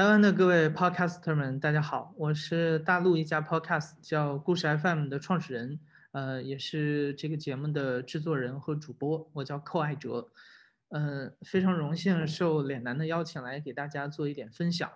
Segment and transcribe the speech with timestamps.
[0.00, 5.78] 台湾的各位 podcaster 们，大家好，我是大陆一家 podcast 叫故事 FM 的创始人，
[6.12, 10.30] 呃，也是这个节目的制作人和主播，我叫寇爱哲，
[10.88, 14.90] 呃，非常荣幸受脸男的邀请来给大家做一点分享。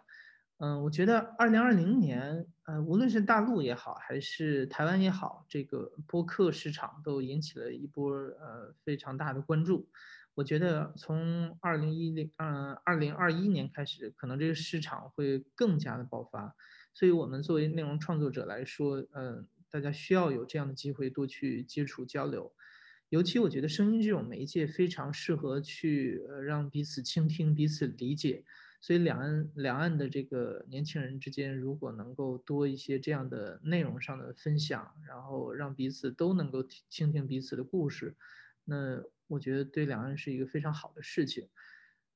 [0.56, 9.86] 嗯，我觉得二零二零年，呃，无论是大陆也好，还是台湾也好，这个播客市场都引起了一波呃非常大的关注。
[10.34, 16.56] 我觉得从二零一零，嗯，二零二一年开始，可能这个市场会更加的爆发。
[16.92, 22.52] 所以，我们作为内容创作者来说，嗯，大家需要有这样的机会多去接触交流。
[23.10, 28.44] 尤其我觉得声音这种媒介非常适合去让彼此倾听、彼此理解。
[28.80, 38.16] 所以，两岸两岸的这个年轻人之间，如果能够多一些这样的内容上的分享，然后让彼此都能够倾听彼此的故事，
[38.64, 39.02] 那。
[39.26, 41.48] 我觉得对两岸是一个非常好的事情。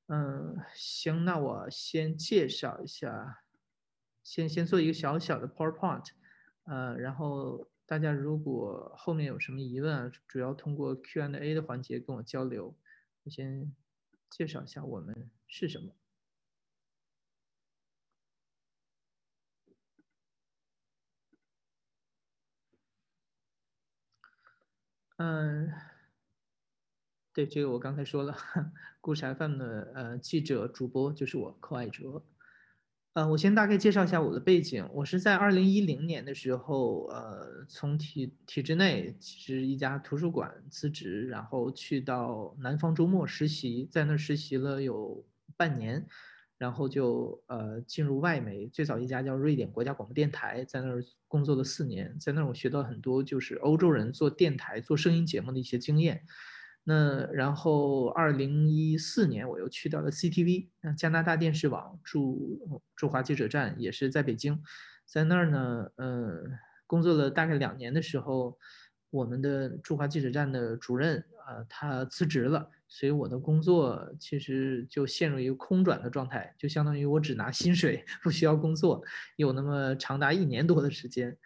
[0.07, 3.43] 嗯，行，那我先介绍一下，
[4.23, 6.05] 先先做一个小小的 PowerPoint，
[6.65, 12.77] 呃，然后大家如果后面有什么疑问啊，主要通过 Q&A 的环节跟我交流。
[13.23, 13.75] 我先
[14.29, 15.95] 介绍一下我们是什么。
[25.17, 25.88] 嗯。
[27.39, 28.35] 对这个我刚才说了，
[28.99, 32.21] 故事 FM 的呃记者主播就是我寇爱哲，
[33.13, 34.85] 呃，我先大概介绍一下我的背景。
[34.91, 46.05] 我是在二零一零年的时候，呃，从体体制内其实一家图书馆辞职，然后去到南方周末实习，在那儿实习了有半年，
[46.57, 56.21] 然后就呃进入外媒，最早一家叫瑞典国家广播电台，在那儿工作了四年，在那儿我学到很多就是欧洲人做电台、做声音节目的一些经验。
[56.83, 64.59] 那然后，二零一四年我又去到了 CTV，那加拿大电视网驻驻华记者站也是在北京，
[65.05, 68.57] 在那儿呢，嗯，工作了大概两年的时候，
[69.11, 79.03] 我们的驻华记者站的主任啊，他辞职了，所以我的工作其实就陷入一个空转的状态，就相当于我只拿薪水，不需要工作，
[79.35, 81.37] 有那么长达一年多的时间，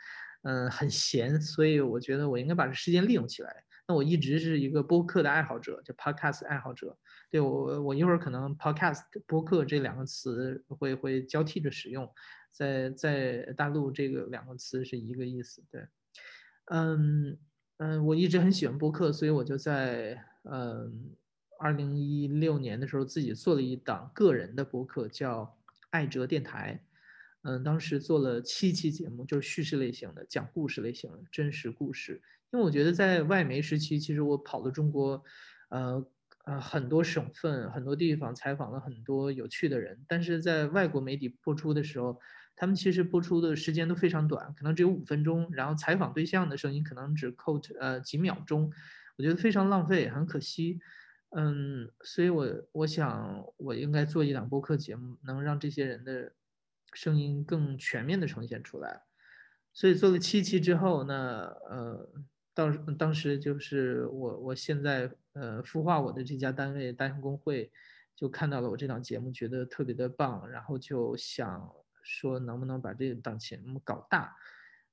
[0.43, 3.63] 嗯，很闲，所以我觉得我应该把这时间利用起来。
[3.93, 6.97] 我一直是一个播客的爱好者，就 podcast 爱好者。
[7.29, 12.09] 对我，我一会儿可能 podcast 播客这两个词会会交替着使用，
[12.51, 15.63] 在在大陆这个两个词是一个意思。
[15.71, 15.87] 对，
[16.65, 17.37] 嗯
[17.77, 21.15] 嗯，我一直很喜欢播客，所以我就在嗯
[21.59, 25.57] 二零一六年的时候自己做了一档个人的播客，叫
[25.89, 26.83] 爱哲电台。
[27.45, 32.21] 嗯，当时做了七期节目，就是叙事类型的，讲故事类型的，真实故事。
[32.53, 35.23] 因为我觉得在外媒时期，其实我跑了中国，
[35.69, 36.05] 呃
[36.45, 39.99] 呃很多省份、很多地方，采访了很多有趣的人。
[40.07, 42.19] 但是在外国媒体播出的时候，
[42.55, 48.71] 他们其实播出的时间都非常短，可能只有五分钟，然后采访对象的声音可能只扣呃几秒钟，
[49.17, 50.79] 我觉得非常浪费，很可惜。
[51.31, 56.31] 嗯，所以我我想我应该做一档播客节目，能让这些人的
[56.93, 59.01] 声音更全面的呈现出来。
[59.73, 61.15] 所以做了七期之后，那
[61.67, 62.07] 呃。
[62.53, 67.71] 当当时就是我，我现在呃孵化我的这家单位大象公会，
[68.15, 74.35] 就看到了我这档节目，觉得特别的棒，然后就想说能不能把这档节目搞大，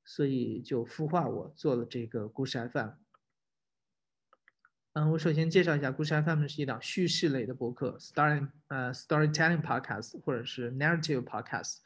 [0.05, 2.91] 所以就孵化我做了这个故事 FM。
[4.95, 11.77] 嗯，我首先介绍一下故事 FM 是一档叙事类的博客，story 呃 storytelling podcast 或者是 narrative podcast。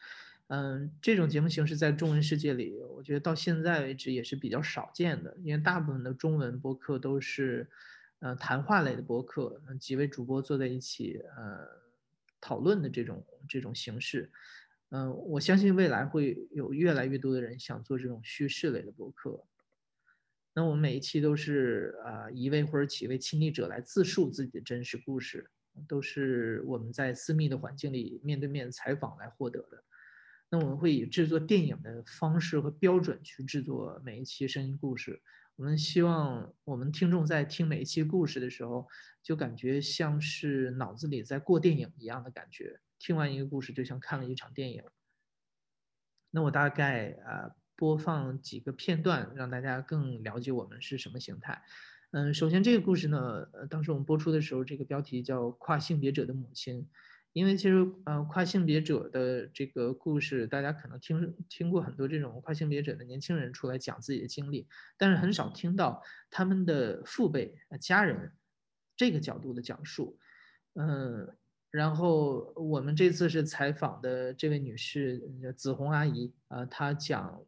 [0.48, 5.34] 嗯，这种节目形式在中文世界里，我觉得到现在为止也是比较少见的。
[5.42, 7.66] 因为大部分的中文播客都是，
[8.18, 11.66] 呃，谈话类的播客，几位主播坐在一起，呃，
[12.40, 14.30] 讨论的这种这种形式。
[14.90, 19.42] 嗯，我相信未来会有越来越多的人想做这种叙事类的播客。
[20.52, 25.50] 那我们每一期都是啊一位或者几位亲历者来自述自己的真实故事，
[25.88, 29.82] 都是我们在私密的环境里面对面采访来获得的。
[30.54, 35.20] 那我们会以制作电影的方式和标准去制作每一期声音故事。
[35.56, 38.86] 我们希望我们听众在听每一期故事的时候，
[39.20, 42.78] 就感觉像是脑子里在过电影一样的感觉。
[43.00, 44.84] 听完一个故事，就像看了一场电影。
[46.30, 51.64] 那我大概啊播放几个片段，让大家更了解我们是什么形态。
[52.12, 56.82] 嗯，首先这个故事呢，当时我们播出的时候，这个标题叫《跨性别者的母亲》。
[57.34, 66.00] 因为其实，呃，跨性别者的这个故事，大家可能听听过很多这种跨性别者的年轻人出来讲自己的经历，但是很少听到
[66.30, 68.32] 他们的父辈、家人
[68.96, 70.16] 这个角度的讲述。
[70.74, 71.28] 嗯，
[71.72, 75.20] 然后我们这次是采访的这位女士
[75.56, 77.44] 紫红阿姨啊，她讲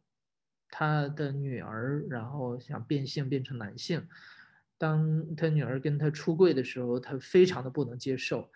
[0.69, 4.05] 她的女儿，然后想变性变成男性，
[4.77, 8.51] 当她女儿跟她出柜的时候，她非常的不能接受。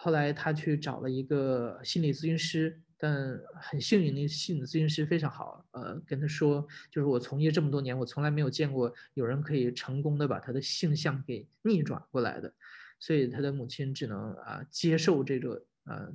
[0.00, 12.52] 后来她去找了一个心理咨询师，但很幸运，那心理咨询师非常好，呃，跟她说，就是我从业这么多年，我从来没有见过有人可以成功的把他的性向给逆转过来的。
[13.00, 16.12] 所以他的母亲只能啊接受这个呃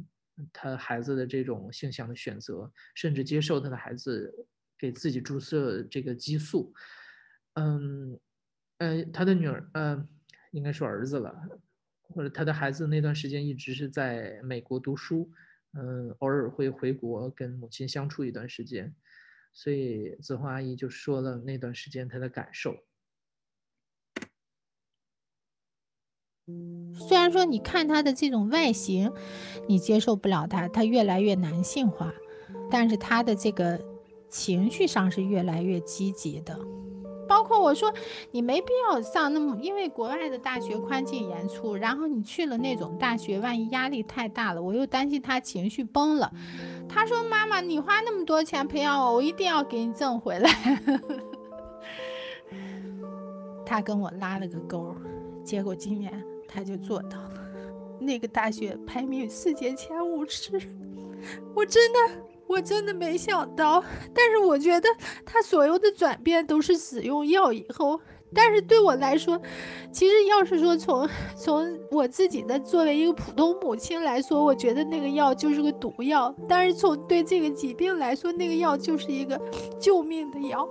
[0.51, 4.33] 他孩子的这种性向的选择，甚至接受他的孩子
[4.77, 6.73] 给自己注射这个激素。
[7.53, 8.19] 嗯，
[8.79, 10.07] 呃，他的女儿呃
[10.51, 11.33] 应该说儿子了，
[12.09, 15.29] 或者他的孩子那段时间一直是在美国读书，
[15.73, 18.93] 嗯，偶尔会回国跟母亲相处一段时间。
[19.51, 22.75] 所以子红阿姨就说了那段时间她的感受。
[27.07, 29.13] 虽然说你看他的这种外形，
[29.69, 32.13] 你接受不了他，他越来越男性化，
[32.69, 33.79] 但是他的这个
[34.29, 36.59] 情绪上是越来越积极的。
[37.27, 37.93] 包括我说
[38.31, 46.31] 你没必要上那么，因为国外的大学宽进严出，然后你去了那种大学，万一压力太大了，我又担心他情绪崩了。
[46.87, 50.49] 他说：“妈妈，你花那么多钱培养我，我一定要给你挣回来。
[53.65, 54.95] ”他跟我拉了个钩，
[55.43, 56.23] 结果今年。
[56.55, 57.41] 他就做到了，
[57.99, 60.61] 那个大学排名世界前五十，
[61.55, 61.99] 我真的
[62.47, 63.83] 我真的没想到。
[64.13, 64.87] 但是我觉得
[65.25, 67.99] 他所有的转变都是使用药以后。
[68.35, 69.39] 但是对我来说，
[69.91, 71.07] 其实要是说从
[71.37, 76.35] 从我自己的作为一个普通母亲来说，我觉得那个药就是个毒药。
[76.49, 79.39] 但是从对这个疾病来说，那个药就是一个
[79.79, 80.67] 救命的药。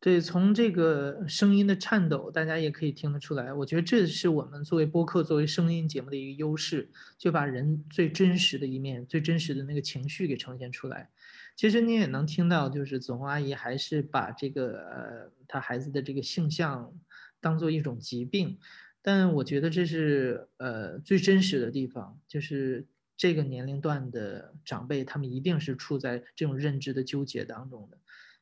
[0.00, 3.52] 对，从这个声音的颤抖，大家也可以听得出来。
[3.52, 11.10] 我觉得这是我们作为播客、作为声音节目的一个优势，就把人最真实的一面、最真实的那个情绪给呈现出来。
[11.56, 16.94] 其实你也能听到，就是子红阿姨还是把这个呃她孩子的这个性向
[17.40, 18.56] 当做一种疾病，
[19.02, 22.86] 但我觉得这是呃最真实的地方，就是
[23.16, 27.98] 这个年龄段的长辈，他们一定是处在这种认知的纠结当中的。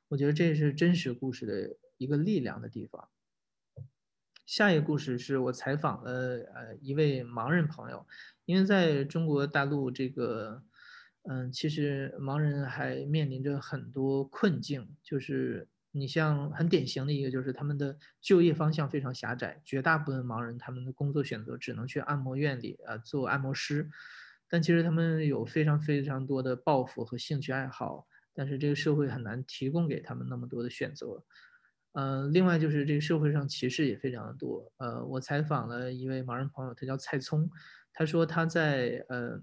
[0.08, 3.08] 我觉得这是真实故事的一个力量的地方。
[4.44, 6.12] 下一个故事是我采访了
[6.54, 8.06] 呃一位盲人朋友，
[8.44, 10.62] 因为在中国大陆这个，
[11.22, 23.90] 嗯，其实盲人还面临着很多困境，就是你像很典型的一个就是他们的就业方向非常狭窄，绝大部分盲人他们的工作选择只能去按摩院里啊做按摩师，
[24.48, 28.06] 但其实他们有非常非常多的抱负和兴趣爱好。
[28.36, 31.24] 但是这个社会很难提供给他们那么多的选择，
[31.92, 34.70] 呃，另外就是这个社会上歧视也非常的多。
[34.76, 37.50] 呃，我采访了一位盲人朋友，他叫蔡聪，
[37.94, 39.40] 他说他在呃，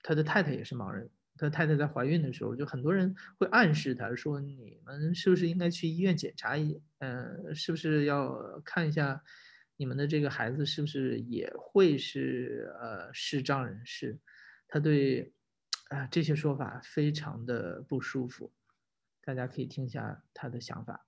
[0.00, 9.20] 他的太太也是盲人，他太太在怀孕的时候，就很多人会暗示他说，你们是不是应该去医院检查一，嗯，是不是要看一下
[9.76, 14.20] 你们的这个孩子是不是也会是呃视障人士？
[14.68, 15.32] 他对。
[15.88, 18.50] 啊，这些说法非常的不舒服，
[19.24, 21.06] 大家可以听一下他的想法。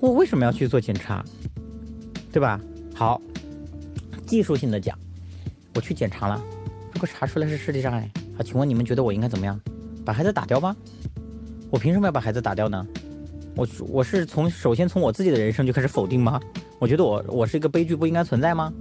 [0.00, 1.24] 我为什么要去做检查？
[2.32, 2.60] 对吧？
[2.94, 3.20] 好，
[4.26, 4.98] 技术性的讲，
[5.74, 6.42] 我去检查了，
[6.92, 9.60] 如果查出来是视力障碍，啊，请问你们觉得我应该怎么样？
[10.06, 10.74] 把孩子打掉吗？
[11.70, 12.86] 我凭什么要把孩子打掉呢？
[13.54, 16.40] 我我是从首先从我自己的人生就开始否定吗？
[16.78, 18.72] 我觉得我我是一个悲剧，不应该存在吗？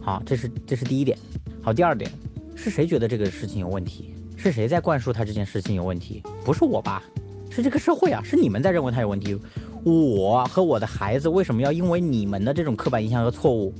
[0.00, 1.18] 好，这是这是第一点。
[1.62, 2.10] 好，第二点。
[2.56, 4.14] 是谁觉得这个事情有问题？
[4.36, 6.22] 是谁在灌输他这件事情有问题？
[6.44, 7.02] 不是我吧？
[7.50, 8.20] 是这个社会啊！
[8.24, 9.38] 是你们在认为他有问题。
[9.84, 13.72] 我和我的孩子为什么要因为你们的这种刻板印象和错误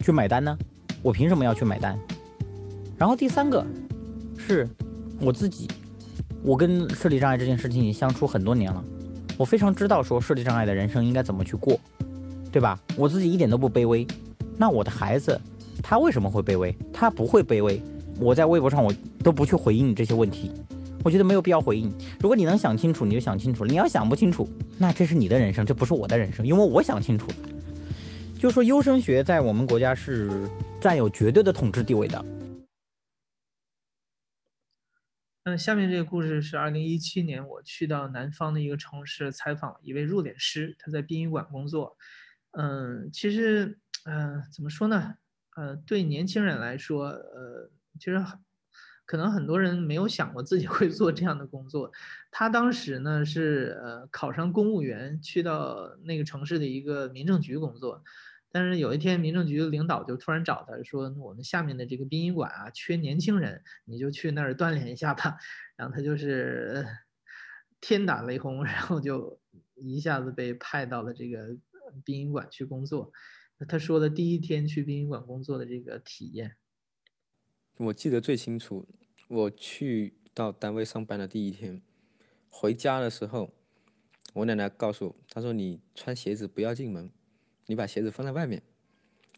[0.00, 0.56] 去买单呢？
[1.02, 1.98] 我凭什么要去买单？
[2.96, 3.64] 然后第三个
[4.36, 4.68] 是
[5.20, 5.68] 我自己，
[6.42, 8.84] 我跟视力障碍这件事情已经相处很多年了，
[9.36, 11.78] 我非常知道说视力障碍的人生应该怎么去过，
[12.52, 12.78] 对吧？
[12.96, 14.06] 我自己一点都不卑微，
[14.56, 15.40] 那我的孩子
[15.82, 16.74] 他为什么会卑微？
[16.92, 17.82] 他不会卑微。
[18.20, 20.50] 我在微博上我都不去回应你这些问题，
[21.04, 21.88] 我觉得没有必要回应。
[22.20, 26.44] 如果你能想清楚，你就想清楚；你要想不清楚，那这是你的人生，这不是我的人生。
[26.44, 27.28] 因为我想清楚，
[28.38, 30.48] 就说优生学在我们国家是
[30.80, 32.24] 占有绝对的统治地位的。
[35.44, 41.96] 嗯，下面这个故事是二零一七年我去到南方的一个城市采访一位入殓师，他在殡仪馆工作。
[42.50, 45.14] 嗯，其实，嗯，怎么说呢？
[45.56, 47.70] 呃，对年轻人来说，呃。
[47.98, 48.24] 其实，
[49.04, 51.90] 可能很多人没有想过自己会做这样的工作。
[52.30, 58.02] 他当时呢是呃考上公务员，去到那个城市的一个民政局工作。
[58.50, 65.36] 但是有一天，民政局的领导就突然找他说：“我们下面的这个殡仪馆啊，缺年轻人，你就去那儿锻炼一下吧。”
[65.76, 66.86] 然后他就是
[67.80, 69.38] 天打雷轰，然后就
[69.74, 71.58] 一下子被派到了这个
[72.04, 73.12] 殡仪馆去工作。
[73.68, 76.56] 他说的第一天去殡仪馆工作的这个体验，
[77.78, 78.84] 我记得最清楚。
[79.28, 81.80] 我去到单位上班的第一天，
[82.48, 83.50] 回家的时候，
[84.34, 87.10] 我奶奶告诉我，她说：“你穿鞋子不要进门。”
[87.66, 88.62] 你把鞋子放在外面，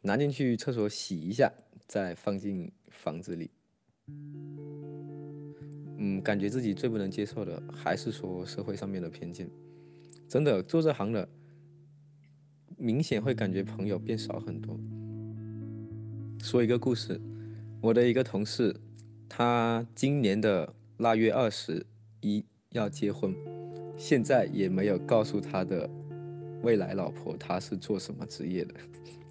[0.03, 1.53] 拿进去厕所洗一下，
[1.87, 3.51] 再放进房子里。
[5.99, 9.51] 嗯，感觉自己最不能接受的还是说社会上面的偏见。
[10.29, 11.29] 真的做这行的，
[12.79, 14.79] 明显会感觉朋友变少很多。
[16.41, 17.21] 说一个故事，
[17.83, 18.77] 我的一个同事，
[19.29, 21.87] 他今年的腊月二十
[22.21, 23.35] 一要结婚，
[23.97, 25.89] 现在也没有告诉他的。
[26.63, 28.75] 未来老婆他是做什么职业的？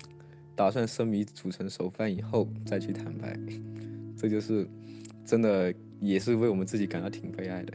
[0.58, 3.40] 打算生米煮成熟饭以后再去坦白，
[4.18, 4.68] 这就是
[5.24, 7.74] 真的，也是为我们自己感到挺悲哀的。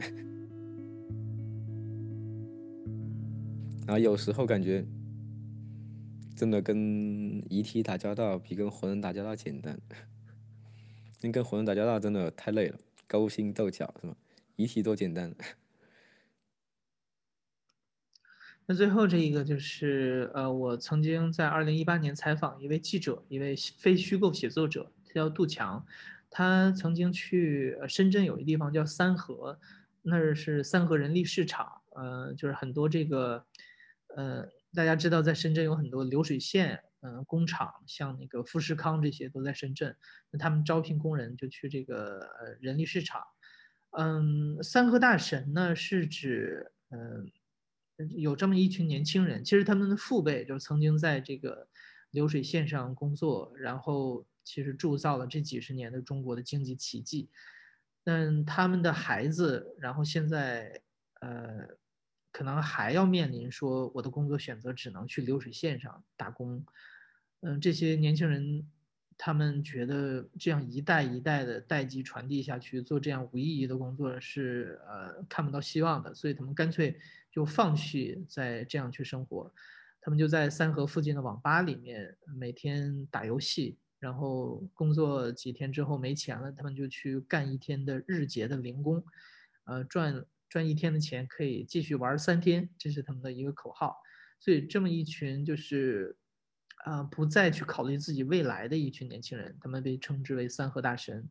[3.87, 4.85] 然后有时候感觉，
[6.35, 9.79] 真的跟遗体打交道比跟活人打交道简单，
[11.21, 14.15] 因为跟活人打交道真的太累了，勾心斗角是吗？
[14.55, 15.33] 遗体多简单。
[18.67, 25.85] 那最后这一个就是，呃，我曾经在二零一八年采访一位记者，一位非虚构写作者，他叫杜强，
[26.31, 29.59] 他曾经去深圳有一地方叫三河，
[30.01, 33.45] 那儿是三河人力市场，呃，就是很多这个，
[34.15, 39.95] 呃，大家知道在深圳有很多流水线，嗯，工厂，像那个富士康这些都在深圳，
[40.31, 43.21] 那他们招聘工人就去这个呃人力市场，
[43.91, 47.31] 嗯，三和大神呢是指，嗯。
[48.17, 51.65] 有这么一群年轻人，其实他们的父辈就是曾经在这个
[52.11, 57.29] 流水线上工作，然后其实铸造了这几十年的中国的经济奇迹。
[58.03, 60.81] 但他们的孩子，然后现在
[61.21, 61.65] 呃，
[62.33, 66.65] 可能还要面临说我的工作选择只能去流水线上打工。
[67.45, 68.65] 嗯，这些年轻人。
[69.17, 76.99] 他们觉得这样一代一代的代际传递下去，做这样无意义的工作是呃看不到希望的，所以他们干脆
[77.31, 79.49] 就放弃再这样去生活。
[80.01, 89.01] 他们就在三河附近的网吧里面每天打游戏，然后工作几天之后没钱了，他们就去干一天的日结的零工，
[89.63, 93.95] 呃赚赚一天的钱可以继续玩三天，这是他们的一个口号。
[94.41, 96.17] 所以这么一群就是。
[96.85, 101.27] 啊，不再去考虑自己未来的一群年轻人，他们被称之为三河大神。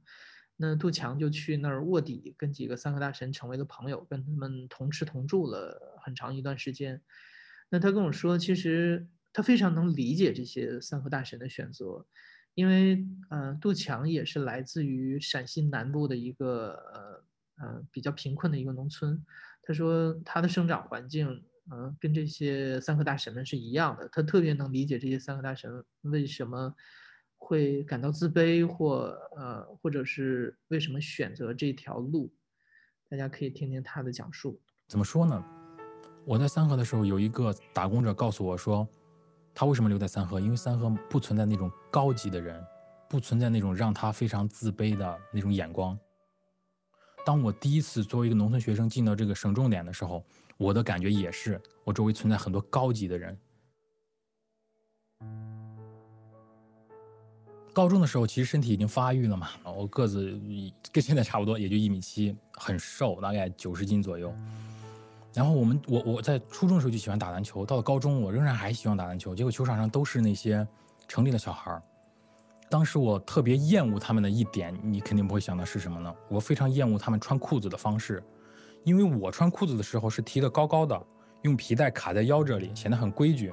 [0.56, 7.00] 那杜强就去那儿卧底，跟几个三河大神成为了朋友，跟他们同吃同住了很长一段时间。
[7.68, 12.04] 那他跟我说，其实他非常能理解这些三河大神的选择，
[12.54, 19.24] 因为呃，杜强也是来自于陕西南部的一个呃呃比较贫困的一个农村。
[19.62, 21.44] 他说他的生长环境。
[21.70, 26.74] 嗯，跟这些三河大神们是一样的，他特别能理解这些三河大神为什么
[27.38, 32.30] 会感到自卑，或呃，或者是为什么选择这条路。
[33.08, 34.60] 大家可以听听他的讲述。
[34.88, 35.42] 怎么说呢？
[36.26, 38.86] 我在三河的时候，有一个打工者告诉我说，
[39.54, 40.38] 他为什么留在三河？
[40.38, 42.62] 因为三河不存在那种高级的人，
[43.08, 45.98] 不存在那种让他非常自卑的那种眼光。
[47.24, 50.22] 当我第一次作为一个农村学生进到这个省重点的时候。
[50.56, 53.38] 我的感觉也是，我周围存在很多高级的人。
[57.72, 60.40] 高中的时候，其实身体已经发育了嘛，我个子
[60.92, 64.32] 跟现在差不多，也就一米七，很瘦，大概九十斤左右。
[65.32, 69.34] 然后我们，我我在初中的时候就喜欢打篮球，到了高中，我仍然还喜欢打篮球。
[69.34, 70.64] 结果球场上都是那些
[71.08, 71.82] 城里的小孩儿。
[72.70, 76.14] 当时我特别厌恶他们的一点，你肯定不会想到是什么呢？
[76.28, 78.22] 我非常厌恶他们穿裤子的方式。
[78.84, 81.00] 因为我穿裤子的时候是提的高高的，
[81.42, 83.52] 用皮带卡在腰这里，显得很规矩。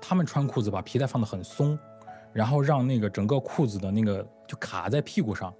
[0.00, 1.78] 他们穿裤子把皮带放得很松，
[2.32, 5.52] 然后让那个整个裤子的那个就卡在屁股上。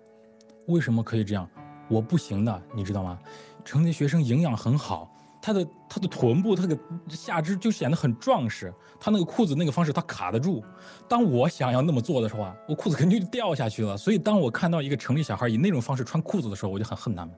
[0.66, 1.48] 为什么可以这样？
[1.88, 3.18] 我不行的，你知道吗？
[3.64, 6.78] 城里学生营养很好，他的他的臀部，他的
[7.08, 8.72] 下肢就显得很壮实。
[9.00, 10.62] 他那个裤子那个方式，他卡得住。
[11.08, 13.96] 当我想要那么做的时候啊，我裤子肯定就掉下去了。
[13.96, 17.34] 所以当我看到一个城里小孩以那种方式穿裤子的时候，我就很恨他们。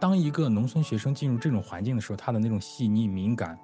[0.00, 3.58] 当一个农村学生进入这种环境的时候，他的那种细腻敏感，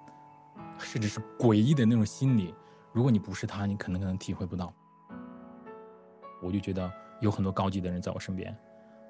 [0.78, 2.52] 甚至是诡异的那种心理，
[2.92, 4.72] 如果你不是他，你可能可能体会不到。
[6.42, 8.54] 我就觉得有很多高级的人在我身边，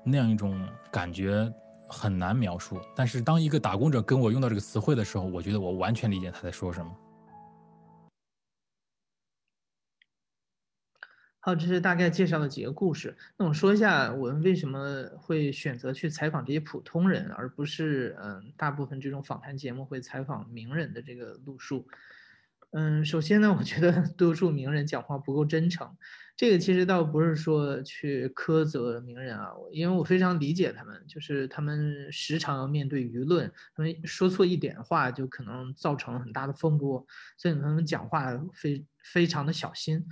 [0.04, 1.50] 那样一种感觉
[1.88, 2.78] 很难描述。
[2.94, 6.92] 但是当一个打工者跟我用到这个词汇的时候，我觉得我完全理解他在说什么。
[11.46, 13.14] 好，这是大概介绍了几个故事。
[13.36, 21.86] 那我说一下，我们为什么会选择去采访这些普通人，而不是嗯，大部分这种访谈节目会采访名人的这个路数。
[22.72, 25.86] 嗯，首先呢，我觉得 多数名人讲话不够真诚。
[26.34, 40.02] 这个其实倒不是说去苛责名人啊，因为我非常理解他们，就是他们时常要面对舆论，他们说错一点话就可能造成很大的风波，所以他们讲话非非常的小心。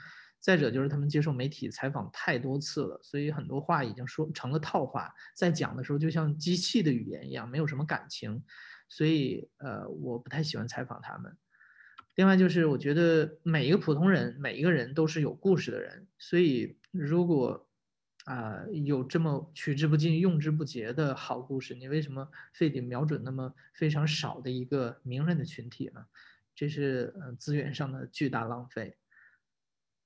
[0.43, 8.43] 再者就是他们接受媒体采访太多次了，所以很多话已经说成了套话，在讲的时候就像机器的语言一样，没有什么感情，
[8.89, 11.37] 所以呃，我不太喜欢采访他们。
[12.17, 17.69] 另外就是我觉得每一个普通人，每一个人都是有故事的人，所以如果
[18.25, 26.05] 啊有这么取之不尽、用之不竭的好故事，你为什么非得瞄准那么非常少的一个名人的群体呢？
[26.55, 28.97] 这是呃资源上的巨大浪费。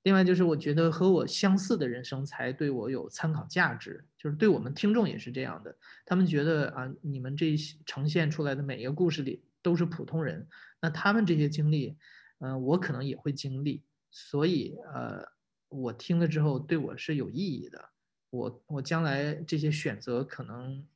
[0.07, 5.77] 另外就是，我觉得和我相似的人生才对我有参考价值，就是对我们听众也是这样的。
[6.05, 10.47] 他们觉得啊，你们这些呈现出来的每一个故事里都是普通人，
[10.81, 11.97] 那他们这些经历，
[12.39, 13.83] 嗯，我可能也会经历，
[14.13, 15.27] 所以呃，
[15.69, 17.85] 我听了之后对我是有意义的。
[18.31, 20.87] 我我将来这些选择可能，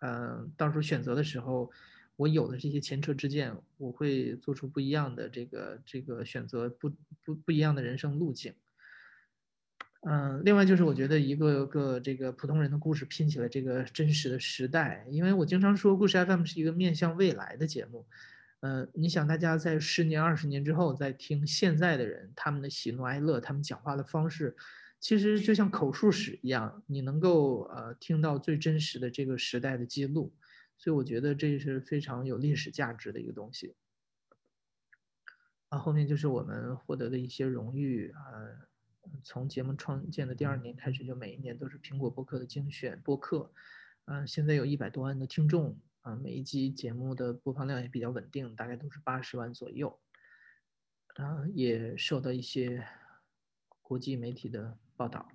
[0.00, 1.68] 嗯，到时候选择的时候，
[2.20, 6.90] 我有的这些前车之鉴，我会做出不一样的这个这个选择，不
[7.24, 8.52] 不不一样的人生路径。
[10.02, 18.04] 嗯，另外就是我觉得一个个这个普通人的故事拼起了这个真实的时代，因为我经常说故事 FM 是一个面向未来的节目。
[18.60, 24.54] 嗯，你想大家在十年、二十年之后再听现在的人他们的喜怒哀乐，他们讲话的方式，
[24.98, 30.30] 其实就像口述史一样，你能够呃听到最真实的这个时代的记录，
[30.80, 33.76] 所以我觉得这是非常有历史价值的一个东西。
[35.68, 38.20] 啊，后面就是我们获得的一些荣誉啊。
[39.22, 43.52] 从节目创建的第二年开始，就每一年都是苹果播客的精选播客，
[44.06, 50.00] 嗯，现在有一百多万的听众，啊，每一集节目的播放量也比较稳定，大概都是八十万左右，
[51.16, 52.86] 啊，也受到一些
[53.82, 55.28] 国际媒体的报道，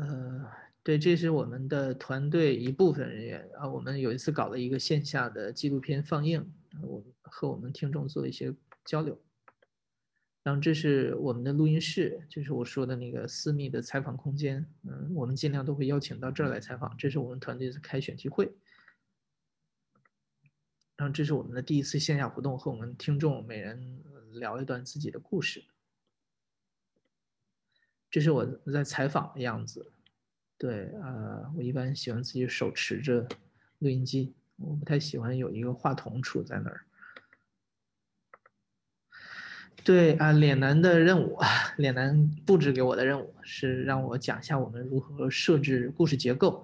[0.00, 0.50] 呃。
[0.82, 3.68] 对，这是我们的团队一部分人员啊。
[3.68, 6.50] 我们有一次搞了一个线下的纪录片放映，
[6.82, 8.52] 我和我们听众做一些
[8.86, 9.20] 交流。
[10.42, 14.66] 然后这是我们的录音室，就是我说的那个私密的采访空间。
[14.84, 16.96] 嗯，我们尽量都会邀请到这儿来采访。
[16.96, 18.50] 这是我们团队的开选题会。
[20.96, 25.62] 然后这是我们的第一次线下活动，和我们听众每人聊一段自己的故事。
[28.10, 29.92] 这是我在采访的样子。
[30.58, 33.26] 对，呃，我一般喜欢自己手持着
[33.78, 36.84] 录音机，我不太喜欢有一个话筒杵在那儿。
[39.82, 41.38] 对啊，脸男的任务，
[41.78, 46.62] 脸男布置给我的任务是让我讲一下我们如何设置故事结构。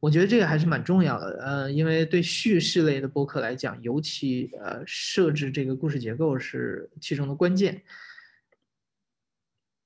[0.00, 7.82] 我觉得这个还是蛮重要的，呃，因为对叙事类的播客来讲，尤其呃设置这个故事结构是其中的关键。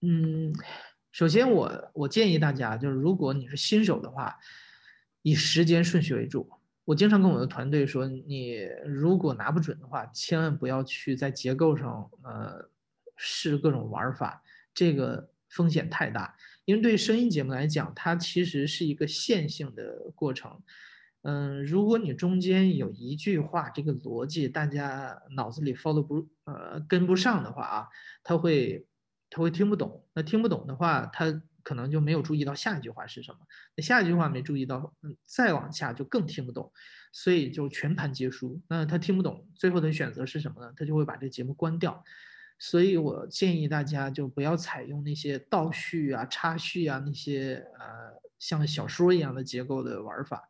[0.00, 0.52] 嗯。
[1.12, 4.34] 首先，我我建议大家，就是如果你是新手的话，
[5.20, 6.50] 以时间顺序为主。
[6.86, 12.70] 我经常跟我的团队说，你如果拿不准的话，千万不要去在结构上呃
[13.14, 16.34] 试各种玩法，这个风险太大。
[16.64, 20.62] 因为对声音节目来讲，它其实是一个线性的过程。
[21.20, 27.88] 嗯，如果你中间有一句话，这个逻辑大家脑子里 follow 不呃跟不上的话啊，
[28.24, 28.86] 它会。
[29.34, 33.38] 他会听不懂，那听不懂的话，他可能就没有注意到下一句话是什么。
[33.74, 36.70] 那下一句话没注意到，嗯，再往下就更听不懂，
[37.12, 38.60] 所以就全盘皆输。
[38.68, 40.70] 那他听不懂，最后的选择是什么呢？
[40.76, 42.04] 他就会把这节目关掉。
[42.58, 50.46] 所以我建议大家就不要采用那些倒叙啊、插叙啊那些呃像小说一样的结构的玩法。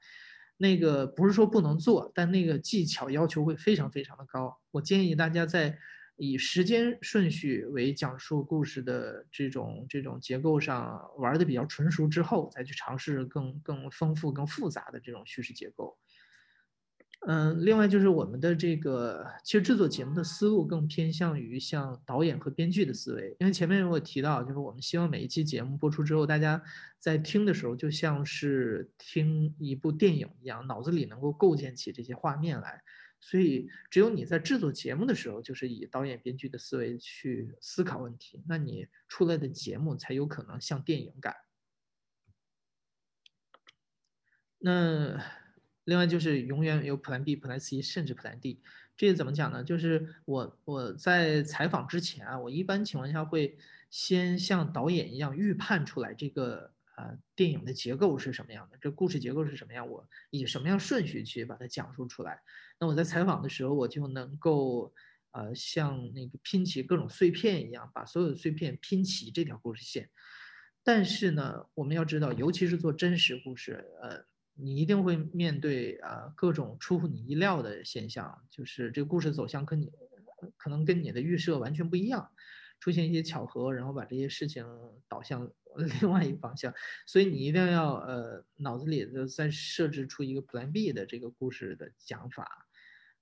[0.56, 4.58] 那个不是说不能做，但那个技巧要求会非常非常的高。
[4.72, 5.78] 我建议大家在。
[6.24, 15.98] 以时间顺序为讲述故事的这种这种结构上玩的比较纯熟之后，再去尝试更更丰富、更复杂的这种叙事结构。
[17.26, 26.62] 嗯，另外就是我们的这个其实制作节目的思路更偏向于像导演和编剧的思维，因为前面我提到，就是我们希望每一期节目播出之后，大家
[27.00, 32.80] 在听的时候就像是听一部电影一样，脑子里能够构建起这些画面来。
[33.24, 41.36] 所以只有你在制作节目的时候，就是以导演编剧的思维去思考问题，那你出来的节目才有可能像电影感。
[44.58, 45.24] 那
[45.84, 48.60] 另外就是永远有 Plan B、Plan C，甚至 Plan D。
[48.96, 49.62] 这个怎么讲呢？
[49.62, 53.56] 就是我我在采访之前啊，我一般情况下会
[53.88, 62.40] 先像导演一样预判出来这个呃电影的结构是什么样的，这故事结构是什么样，我以什么样顺序去把它讲述出来。
[62.78, 64.92] 那我在采访的时候，我就能够
[65.32, 70.10] 呃像那个拼起各种碎片一样，把所有的碎片拼齐这条故事线。
[70.82, 74.24] 但是呢，我们要知道，尤其是做真实故事，呃。
[74.54, 79.90] 你一定会面对啊各种出乎你意料的现象，就是这个故事走向跟你
[80.58, 82.30] 可能跟你的预设完全不一样，
[82.78, 84.66] 出现一些巧合，然后把这些事情
[85.08, 85.50] 导向
[86.00, 86.72] 另外一个方向，
[87.06, 92.66] 所以你一定要呃脑子里的再设置出一个 Plan B 的这个故事的讲法。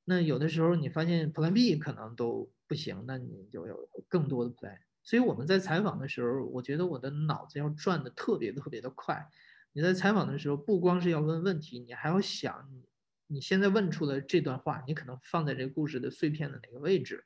[0.05, 4.79] 那有的时候你发现 Plan B 可能都不行，那你就有更多的 Plan。
[5.03, 9.29] 所以我们在采访的时候，我觉得我的脑子要转的特别特别的快。
[9.73, 12.89] 你在采访的时候，不光是要问问题，你还要想你
[13.29, 17.25] 你现在问出的这段话，你可能放在这个故事的碎片的哪个位置？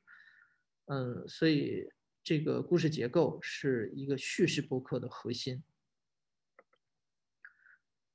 [0.85, 1.89] 嗯，所以
[2.25, 5.61] 这个故事结构是一个叙事播客的核心。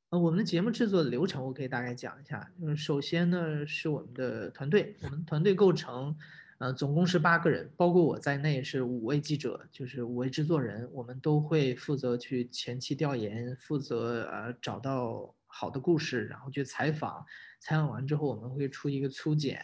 [0.08, 2.52] 呃，我们的节目制作的流程，我可以大概讲一下。
[2.60, 6.18] 嗯，首先呢，是我们的团队，我们团队构成。
[6.58, 17.24] 呃，总共是八个人，包括我在内是五位记者，就是五位制作人，我们都会负责去前期调研，负责呃找到好的故事，然后去采访，
[17.60, 19.62] 采访完之后我们会出一个粗剪，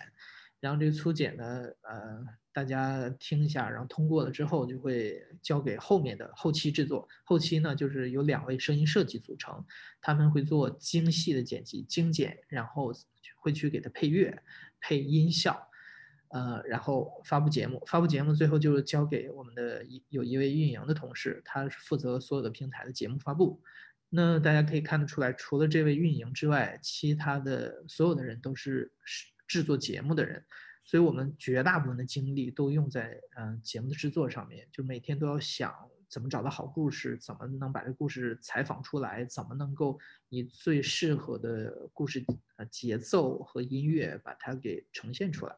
[0.67, 1.45] 然后这个粗剪呢，
[1.83, 9.65] 呃，大家听一下，然后通过了之后就会交给后面的后期制作，后期呢就是由两位声音设计组成，
[10.01, 12.93] 他们会做精细的剪辑精简，然后
[13.37, 14.43] 会去给它配乐、
[14.81, 15.71] 配音效。
[16.31, 23.63] 呃，然后发布节目，发布节目最后就交给我们的一有一位运营的同事，他是负责所有的平台的节目发布。
[24.09, 30.45] 那大家可以看得出来，除了这位运营之外，其他的所有的人都是是制作节目的人，
[30.85, 35.75] 所以我们绝大部分的精力都用在嗯节目的制作上面，就每天都要想
[36.09, 42.25] 怎么找到好故事，怎么能把这故事采访出来，怎么能够以最适合的故事
[42.57, 45.57] 呃节奏和音乐把它给呈现出来。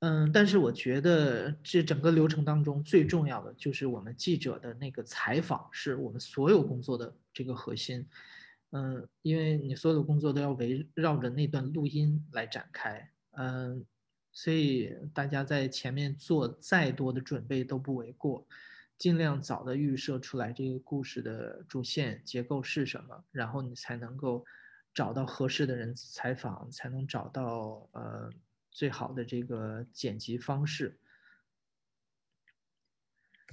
[0.00, 8.06] 嗯，但是我觉得这整个流程当中最重要的就是我们记者的那个采访，是我们所有工作的这个核心。
[8.76, 13.10] 嗯，因为你所有的工作都要围绕着那段录音来展开。
[13.30, 13.86] 嗯，
[14.32, 18.46] 所以大家在前面做再多的准备都不为过，
[18.98, 24.44] 尽量早的预设出来这个故事的主线结构是什么，然后你才能够
[24.92, 28.30] 找到合适的人采访，才能找到呃。
[28.78, 31.00] 最好的这个剪辑方式。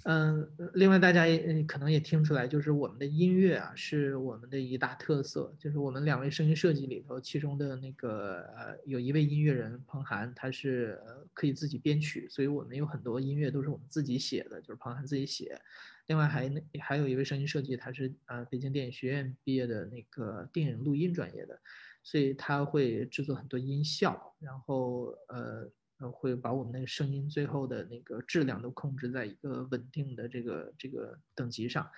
[0.05, 5.55] 嗯，另外大家也可能也听出来，就是我们的音乐啊，是我们的一大特色。
[5.57, 10.99] 就是我们两位声音设计里头，其中的那个呃，有一位音乐人彭涵，他是
[11.33, 15.59] 可以自己编曲，所以我们有很多音乐都是我们自己写的，就是彭涵自己写。
[16.07, 21.57] 另外还还有一位声音设计，他是呃北京电影学院毕业的那个电影录音专业的。
[22.05, 25.65] 所以他会制作很多音效，然后呃
[25.99, 31.89] 呃会把我们那个声音最后的那个质量都控制在一个稳定的这个这个等级上。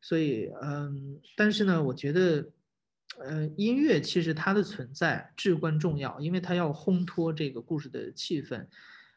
[0.00, 2.50] 所以嗯，但是呢，我觉得
[3.18, 8.66] 呃音乐其实它的存在至关重要，因为它要烘托这个故事的气氛。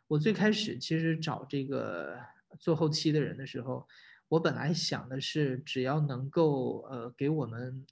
[0.07, 2.17] 我最开始其实找这个
[2.59, 3.87] 做后期的人的时候，
[4.27, 7.85] 我本来想的是只要能够呃给我们。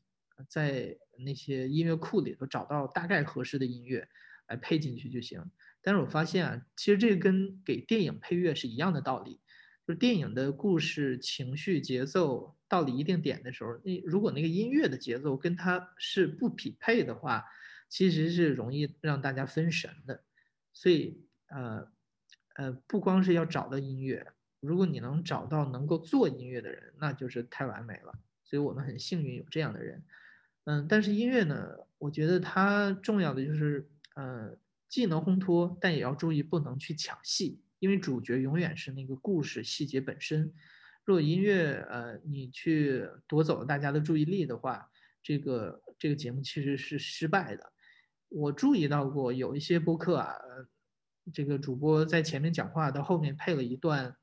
[0.49, 4.06] 在那些音乐库里头找到大概合适的音乐
[4.47, 5.39] 来配进去就行。
[5.84, 9.41] 但是我发现啊，其实这个跟给电影配乐是一样的道理，
[9.86, 17.43] 就是电影的故事情绪节奏到了一定点的时候，那如果那个音乐的节奏跟它是不匹配的话，
[17.89, 20.24] 其实是容易让大家分神的。
[20.72, 21.88] 所以呃
[22.56, 24.26] 呃，不光是要找到音乐，
[24.62, 28.13] 如果你能找到能够做音乐的人，那就是太完美了。
[28.43, 30.04] 所以我们很幸运有这样的人。
[30.65, 34.56] 嗯，但是音乐呢，我觉得它重要的就是，呃，
[34.93, 40.53] 既能烘托，但也要注意不能去抢戏，因为主角永远是那个故事细节本身。
[41.03, 44.91] 如果音乐，呃，你去夺走了大家的注意力的话，
[45.23, 47.73] 这个这个节目其实是失败的。
[48.29, 50.36] 我注意到过有一些播客啊，
[51.34, 54.15] 这个主播在前面讲话，到后面配了一段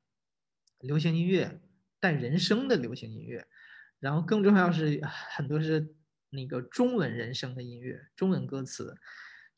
[0.79, 1.61] 流行音乐，
[1.99, 3.45] 带人声的流行音乐。
[3.99, 5.97] 然后更重要是很多是
[6.29, 8.97] 那个中文人声的音乐，中文歌词，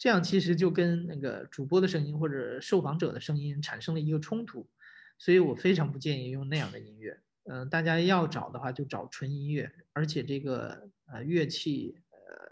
[0.02, 4.68] 这样其实就跟那个主播的声音或者受访者的声音产生了一个冲突，
[5.16, 7.22] 所以我非常不建议用那样的音乐。
[7.44, 12.00] 嗯，大家要找的话就找纯音乐，而且这个呃乐器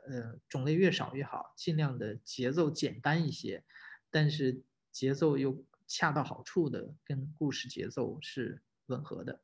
[0.07, 3.65] 呃呃种类越少越好，尽量的节奏简单一些，
[4.13, 9.41] 但是节奏又恰到好处的跟故事节奏是吻合的。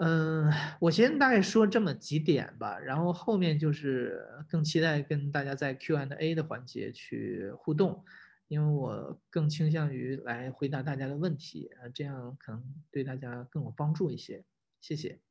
[0.00, 0.48] 嗯，
[0.80, 8.04] 我先大概说这么几点吧，然后后面就是更期待跟大家在 Q and A 的环节去互动，
[8.46, 14.44] 因为我更倾向于来回答大家的问题，啊，这样可能对大家更有帮助一些。
[14.80, 15.27] 谢谢。